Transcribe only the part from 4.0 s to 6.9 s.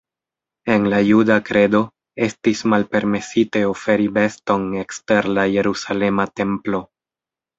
beston ekster la Jerusalema templo.